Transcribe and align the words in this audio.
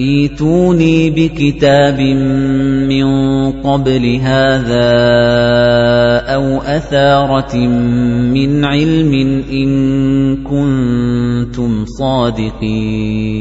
ايتوني 0.00 1.10
بكتاب 1.10 2.00
من 2.88 3.06
قبل 3.52 4.16
هذا 4.16 4.90
أو 6.34 6.58
أثارة 6.62 7.56
من 7.56 8.64
علم 8.64 9.42
إن 9.52 10.36
كنتم 10.44 11.84
صادقين 11.98 13.40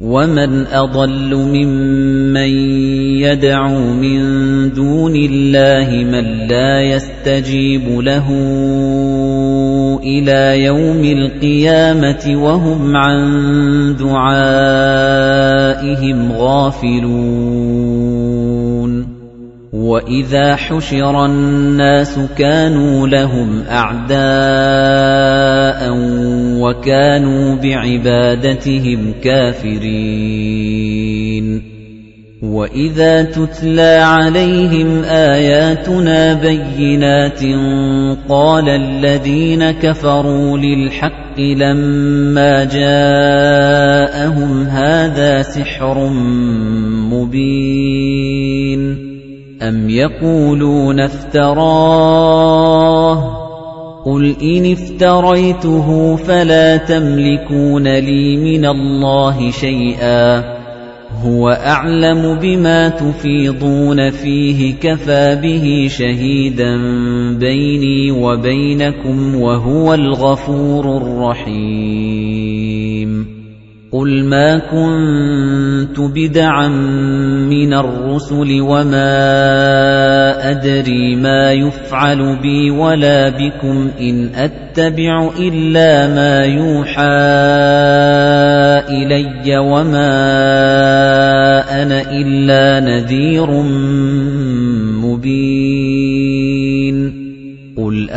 ومن 0.00 0.66
أضل 0.66 1.34
ممن 1.34 2.50
يدعو 3.18 3.78
من 3.78 4.20
دون 4.72 5.16
الله 5.16 6.04
من 6.04 6.46
لا 6.46 6.82
يستجيب 6.82 8.00
له 8.00 8.26
إلى 10.02 10.64
يوم 10.64 11.04
القيامة 11.04 12.44
وهم 12.44 12.96
عن 12.96 13.96
دعائهم 13.98 15.12
غافلون 16.32 17.88
وَإِذَا 19.88 20.56
حُشِرَ 20.56 21.24
النَّاسُ 21.24 22.18
كَانُوا 22.38 23.08
لَهُمْ 23.08 23.62
أَعْدَاءً 23.70 24.18
وَكَانُوا 26.60 27.56
بِعِبَادَتِهِمْ 27.56 29.14
كَافِرِينَ 29.24 30.58
وَإِذَا 32.42 33.22
تُتْلَى 33.22 34.00
عَلَيْهِمْ 34.04 35.04
آيَاتُنَا 35.04 36.34
بَيِّنَاتٍ 36.34 37.42
قَالَ 38.28 38.68
الَّذِينَ 38.68 39.70
كَفَرُوا 39.70 40.58
لِلْحَقِّ 40.58 41.40
لَمَّا 41.40 42.64
جَاءَهُمْ 42.64 44.62
هَذَا 44.62 45.42
سِحْرٌ 45.42 46.08
مُبِينٌ 47.10 49.07
أَمْ 49.62 49.90
يَقُولُونَ 49.90 51.00
افْتَرَاهُ 51.00 52.58
قُلْ 54.04 54.36
إِنِ 54.42 54.72
افْتَرَيْتُهُ 54.72 56.16
فَلَا 56.16 56.76
تَمْلِكُونَ 56.76 57.88
لِي 57.98 58.36
مِنَ 58.36 58.64
اللَّهِ 58.66 59.50
شَيْئًا 59.50 60.44
هُوَ 61.24 61.48
أَعْلَمُ 61.48 62.38
بِمَا 62.38 62.88
تُفِيضُونَ 62.88 64.10
فِيهِ 64.10 64.74
كَفَى 64.74 65.38
بِهِ 65.42 65.88
شَهِيدًا 65.88 66.76
بَيْنِي 67.38 68.10
وَبَيْنَكُمْ 68.10 69.40
وَهُوَ 69.40 69.94
الْغَفُورُ 69.94 70.96
الرَّحِيمُ 70.96 72.58
قُلْ 73.92 74.24
مَا 74.24 74.58
كُنتُ 74.68 75.96
بِدْعًا 76.00 76.68
مِنَ 77.48 77.72
الرُّسُلِ 77.74 78.60
وَمَا 78.60 79.08
أَدْرِي 80.50 81.16
مَا 81.16 81.52
يُفْعَلُ 81.52 82.36
بِي 82.42 82.70
وَلَا 82.70 83.28
بِكُمْ 83.28 83.90
إِنْ 84.00 84.28
أَتَّبِعُ 84.34 85.30
إِلَّا 85.40 86.06
مَا 86.14 86.44
يُوحَى 86.44 87.16
إِلَيَّ 88.92 89.58
وَمَا 89.58 90.12
أَنَا 91.82 92.00
إِلَّا 92.12 92.80
نَذِيرٌ 92.80 93.50
مُبِينٌ 95.00 95.77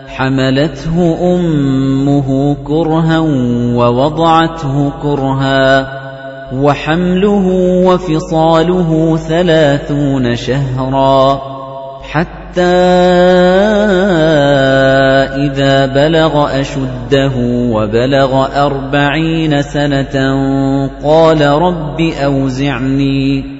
حَمَلَتْهُ 0.08 0.96
أُمُّهُ 1.34 2.56
كُرْهًا 2.64 3.18
وَوَضَعَتْهُ 3.76 4.92
كُرْهًا 5.02 5.86
وَحَمْلُهُ 6.54 7.46
وَفِصَالُهُ 7.86 9.16
ثَلَاثُونَ 9.16 10.36
شَهْرًا 10.36 11.40
حَتَّى 12.02 12.62
إِذَا 15.44 15.86
بَلَغَ 15.86 16.60
أَشُدَّهُ 16.60 17.36
وَبَلَغَ 17.72 18.48
أَرْبَعِينَ 18.66 19.62
سَنَةً 19.62 20.16
قَالَ 21.04 21.40
رَبِّ 21.40 22.00
أَوْزِعْنِي. 22.24 23.59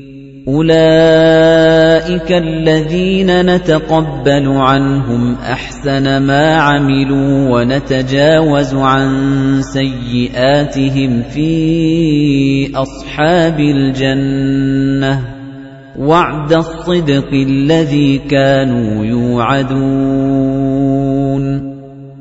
أُولَئِكَ 0.47 2.31
الَّذِينَ 2.31 3.45
نَتَقَبَّلُ 3.45 4.47
عَنْهُمْ 4.47 5.35
أَحْسَنَ 5.35 6.21
مَا 6.21 6.55
عَمِلُوا 6.55 7.49
وَنَتَجَاوَزُ 7.49 8.75
عَن 8.75 9.09
سَيِّئَاتِهِمْ 9.61 11.23
فِي 11.23 12.71
أَصْحَابِ 12.75 13.59
الْجَنَّةِ 13.59 15.19
وَعْدَ 15.99 16.53
الصِّدْقِ 16.53 17.33
الَّذِي 17.33 18.17
كَانُوا 18.17 19.05
يُوعَدُونَ 19.05 20.11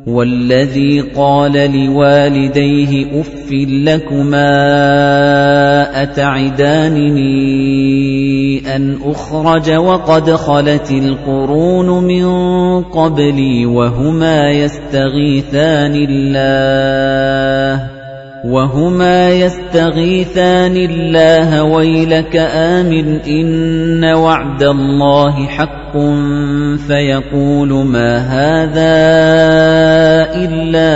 وَالَّذِي 0.07 1.01
قَالَ 1.01 1.53
لِوَالِدَيْهِ 1.53 3.21
أُفٍّ 3.21 3.53
لَّكُمَا 3.53 4.53
أَتَعِدَانِنِي 6.03 7.27
أَنْ 8.77 8.99
أُخْرَجَ 9.05 9.71
وَقَدْ 9.71 10.31
خَلَتِ 10.31 10.91
الْقُرُونُ 10.91 12.05
مِن 12.05 12.27
قَبْلِي 12.83 13.67
وَهُمَا 13.67 14.51
يَسْتَغِيثَانِ 14.51 15.95
اللَّهَ 16.09 17.90
وَهُمَا 18.45 19.31
يَسْتَغِيثَانِ 19.31 20.77
اللَّهَ 20.77 21.63
وَيْلَكَ 21.65 22.37
آمِنْ 22.37 23.21
إِنَّ 23.21 24.05
وَعْدَ 24.05 24.63
اللَّهِ 24.63 25.47
حَقٌّ 25.47 25.93
فَيَقُولُ 26.89 27.69
مَا 27.85 28.19
هَذَا 28.19 28.97
إِلَّا 30.41 30.89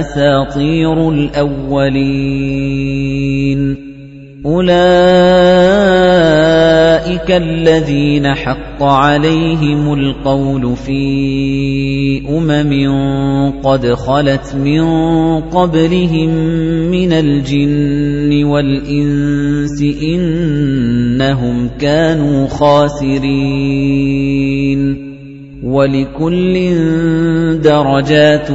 أَسَاطِيرُ 0.00 1.08
الْأَوَّلِينَ. 1.10 2.22
أُولَئِكَ 4.46 4.78
الَّذِينَ 7.30 8.34
حَقَّ 8.34 8.71
عَلَيْهِمُ 8.84 9.92
الْقَوْلُ 9.92 10.76
فِي 10.76 11.02
أُمَمٍ 12.28 12.72
قَدْ 13.62 13.86
خَلَتْ 13.86 14.54
مِن 14.54 14.82
قَبْلِهِم 15.40 16.30
مِّنَ 16.90 17.12
الْجِنِّ 17.12 18.44
وَالْإِنسِ 18.44 19.82
إِنَّهُمْ 20.02 21.68
كَانُوا 21.78 22.46
خَاسِرِينَ 22.48 23.82
وَلِكُلٍّ 25.62 26.54
دَرَجَاتٌ 27.62 28.50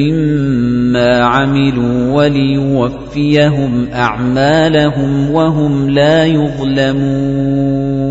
مِّمَّا 0.00 1.10
عَمِلُوا 1.24 2.12
وَلِيُوَفِّيَهُمْ 2.12 3.88
أَعْمَالَهُمْ 3.92 5.30
وَهُمْ 5.30 5.90
لَا 5.90 6.24
يُظْلَمُونَ 6.26 8.01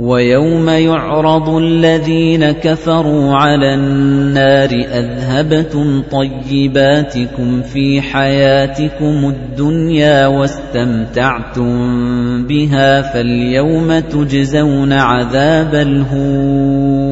وَيَوْمَ 0.00 0.68
يُعْرَضُ 0.68 1.48
الَّذِينَ 1.48 2.50
كَفَرُوا 2.50 3.34
عَلَى 3.34 3.74
النَّارِ 3.74 4.70
أَذْهَبْتُمْ 4.70 6.02
طَيِّبَاتِكُمْ 6.10 7.62
فِي 7.62 8.00
حَيَاتِكُمُ 8.00 9.28
الدُّنْيَا 9.28 10.26
وَاسْتَمْتَعْتُم 10.26 11.72
بِهَا 12.46 13.02
فَالْيَوْمَ 13.02 13.98
تُجْزَوْنَ 13.98 14.92
عَذَابَ 14.92 15.74
الْهُونِ. 15.74 17.09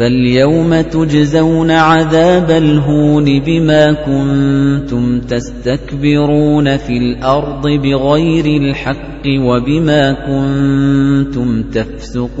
فَالْيَوْمَ 0.00 0.80
تُجْزَوْنَ 0.80 1.70
عَذَابَ 1.70 2.50
الْهُونِ 2.50 3.40
بِمَا 3.40 3.92
كُنتُمْ 3.92 5.20
تَسْتَكْبِرُونَ 5.20 6.76
فِي 6.76 6.92
الْأَرْضِ 6.98 7.68
بِغَيْرِ 7.68 8.46
الْحَقِّ 8.62 9.26
وَبِمَا 9.28 10.12
كُنتُمْ 10.12 11.62
تَفْسُقُونَ 11.62 12.40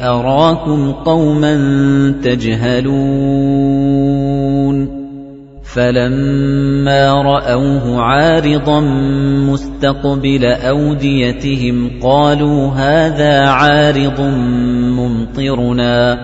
أَرَاكُمْ 0.00 0.92
قَوْمًا 0.92 1.54
تَجْهَلُونَ 2.22 2.98
فَلَمَّا 5.74 7.22
رَأَوْهُ 7.22 8.00
عَارِضًا 8.02 8.80
مُسْتَقْبِلَ 9.50 10.44
أَوْدِيَتِهِمْ 10.44 11.90
قَالُوا 12.02 12.68
هَٰذَا 12.68 13.48
عَارِضٌ 13.48 14.20
مُمْطِرُنَا 14.98 16.18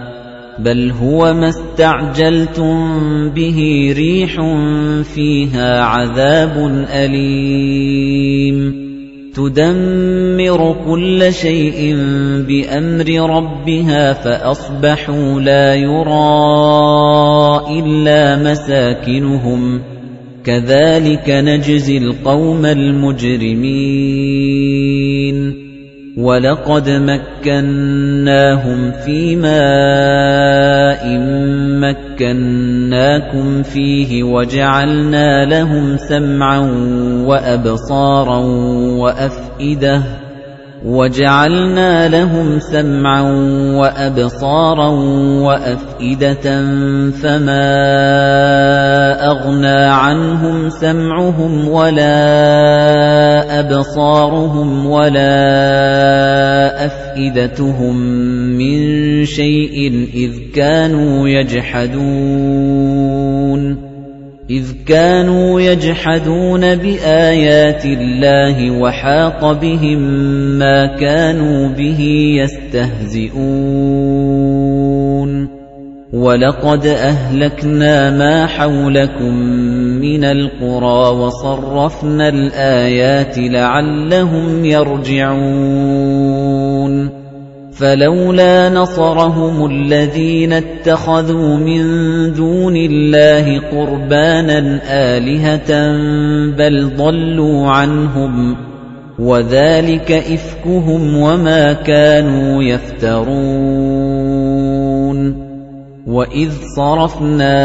بَلْ 0.58 0.90
هُوَ 0.90 1.34
مَا 1.34 1.48
اسْتَعْجَلْتُم 1.48 2.76
بِهِ 3.30 3.92
رِيحٌ 3.96 4.40
فِيهَا 5.14 5.80
عَذَابٌ 5.82 6.86
أَلِيمٌ 6.90 8.83
تُدَمِّرُ 9.34 10.76
كُلَّ 10.86 11.32
شَيْءٍ 11.32 11.96
بِأَمْرِ 12.48 13.36
رَبِّهَا 13.36 14.12
فَأَصْبَحُوا 14.12 15.40
لَا 15.40 15.74
يُرَىٰ 15.74 17.80
إِلَّا 17.80 18.50
مَسَاكِنُهُمْ. 18.50 19.82
كَذَلِكَ 20.44 21.28
نَجْزِي 21.28 21.98
الْقَوْمَ 21.98 22.66
الْمُجْرِمِينَ. 22.66 25.63
وَلَقَدْ 26.18 26.90
مَكَّنَّاهُمْ 26.90 28.92
فِي 29.04 29.36
مَاءٍ 29.36 31.04
مَّكَّنَّاكُمْ 31.82 33.62
فِيهِ 33.62 34.22
وَجَعَلْنَا 34.22 35.44
لَهُمْ 35.44 35.96
سَمْعًا 35.96 36.58
وَأَبْصَارًا 37.26 38.38
وَأَفْئِدَةً 39.02 40.02
وَجَعَلْنَا 40.84 42.08
لَهُمْ 42.08 42.60
سَمْعًا 42.60 43.22
وَأَبْصَارًا 43.74 44.88
وَأَفْئِدَةً 45.42 46.46
فَمَا 47.10 47.74
أَغْنَى 49.44 49.84
عَنْهُمْ 49.92 50.70
سَمْعُهُمْ 50.70 51.68
وَلَا 51.68 53.60
أَبْصَارُهُمْ 53.60 54.86
وَلَا 54.86 55.26
أَفْئِدَتُهُم 56.86 57.96
مِّن 58.56 59.24
شَيْءٍ 59.24 60.08
إِذْ 60.14 60.32
كَانُوا 60.54 61.28
يَجْحَدُونَ 61.28 62.04
إِذْ 64.50 64.64
كَانُوا 64.86 65.60
يَجْحَدُونَ 65.60 66.74
بِآيَاتِ 66.74 67.84
اللَّهِ 67.84 68.70
وَحَاقَ 68.70 69.52
بِهِم 69.52 69.98
مَّا 70.58 70.86
كَانُوا 70.86 71.68
بِهِ 71.68 72.00
يَسْتَهْزِئُونَ 72.40 74.03
وَلَقَدْ 76.14 76.86
أَهْلَكْنَا 76.86 78.10
مَا 78.10 78.46
حَوْلَكُم 78.46 79.34
مِّنَ 79.98 80.24
الْقُرَىٰ 80.24 81.10
وَصَرَّفْنَا 81.18 82.28
الْآيَاتِ 82.28 83.38
لَعَلَّهُمْ 83.38 84.64
يَرْجِعُونَ 84.64 85.64
فَلَوْلَا 87.72 88.68
نَصَرَهُمُ 88.68 89.66
الَّذِينَ 89.66 90.52
اتَّخَذُوا 90.52 91.56
مِن 91.56 91.82
دُونِ 92.32 92.76
اللَّهِ 92.76 93.58
قُرْبَانًا 93.58 94.80
آلِهَةً 94.86 95.92
بَلْ 96.58 96.90
ضَلُّوا 96.96 97.70
عَنْهُمْ 97.70 98.56
وَذَلِكَ 99.18 100.12
إِفْكُهُمْ 100.12 101.16
وَمَا 101.16 101.72
كَانُوا 101.72 102.62
يَفْتَرُونَ 102.62 104.13
وَإِذْ 106.04 106.50
صَرَفْنَا 106.76 107.56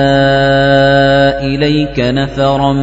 إِلَيْكَ 1.44 2.00
نَفَرًا 2.00 2.74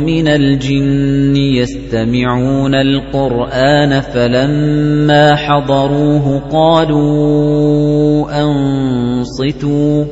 مِنَ 0.00 0.28
الْجِنِّ 0.28 1.36
يَسْتَمِعُونَ 1.36 2.74
الْقُرْآنَ 2.74 4.00
فَلَمَّا 4.00 5.34
حَضَرُوهُ 5.36 6.42
قَالُوا 6.52 8.24
أَنصِتُوا 8.42 10.04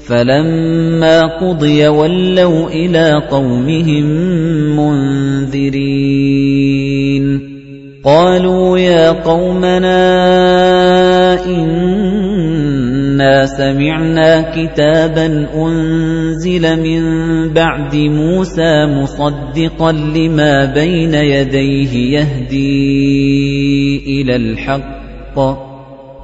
فَلَمَّا 0.00 1.26
قُضِيَ 1.26 1.88
وَلَّوْا 1.88 2.68
إِلَى 2.68 3.22
قَوْمِهِم 3.30 4.04
مُنذِرِينَ 4.80 5.92
قَالُوا 8.04 8.78
يَا 8.78 9.10
قَوْمَنَا 9.10 10.02
إِنَّا 13.22 13.46
سَمِعْنَا 13.46 14.50
كِتَابًا 14.50 15.46
أُنزِلَ 15.54 16.82
مِن 16.82 17.02
بَعْدِ 17.54 17.96
مُوسَى 17.96 18.86
مُصَدِّقًا 18.86 19.92
لِّمَا 19.92 20.74
بَيْنَ 20.74 21.14
يَدَيْهِ 21.14 22.18
يَهْدِي 22.18 22.62
إِلَى 24.06 24.36
الْحَقِّ 24.36 25.38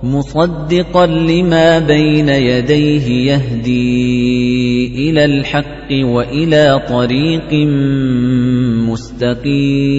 مُصَدِّقًا 0.03 1.07
لِّمَا 1.07 1.79
بَيْنَ 1.79 2.29
يَدَيْهِ 2.29 3.31
يَهْدِي 3.31 4.87
إِلَى 5.11 5.25
الْحَقِّ 5.25 5.91
وَإِلَى 5.93 6.83
طَرِيقٍ 6.89 7.53
مُّسْتَقِيمٍ 8.91 9.99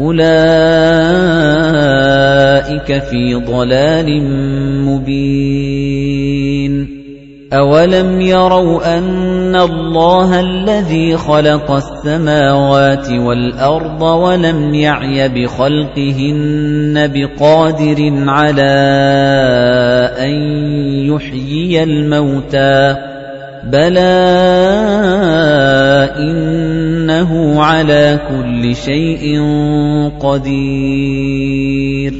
أُولَئِكَ 0.00 0.22
فِي 3.10 3.34
ضَلَالٍ 3.34 4.22
مُبِينٍ. 4.84 6.72
أَوَلَمْ 7.52 8.20
يَرَوْا 8.20 8.98
أَنَّ 8.98 9.56
اللَّهَ 9.56 10.40
الَّذِي 10.40 11.16
خَلَقَ 11.16 11.70
السَّمَاوَاتِ 11.70 13.10
وَالْأَرْضَ 13.10 14.02
وَلَمْ 14.02 14.74
يَعْيَ 14.74 15.28
بِخَلْقِهِنَّ 15.28 17.10
بِقَادِرٍ 17.14 18.12
عَلَىٰ 18.28 18.62
أَن 20.18 20.32
يُحْيِيَ 21.10 21.82
الْمَوْتَىٰ؟ 21.82 22.96
بَلَىٰ 23.64 24.00
إِنَّهُ 27.10 27.62
عَلَىٰ 27.62 28.18
كُلِّ 28.28 28.76
شَيْءٍ 28.76 29.40
قَدِيرٌ. 30.20 32.12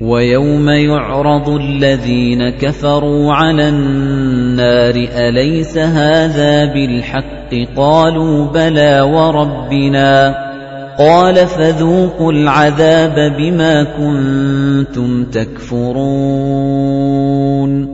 وَيَوْمَ 0.00 0.68
يُعْرَضُ 0.68 1.48
الَّذِينَ 1.48 2.50
كَفَرُوا 2.50 3.32
عَلَى 3.32 3.68
النَّارِ 3.68 4.94
أَلَيْسَ 4.94 5.78
هَذَا 5.78 6.64
بِالْحَقِّ؟ 6.64 7.54
قَالُوا 7.76 8.46
بَلَىٰ 8.46 9.00
وَرَبِّنَا. 9.00 10.34
قَالَ 10.98 11.46
فَذُوقُوا 11.46 12.32
الْعَذَابَ 12.32 13.36
بِمَا 13.38 13.82
كُنتُمْ 13.82 15.24
تَكْفُرُونَ. 15.24 17.93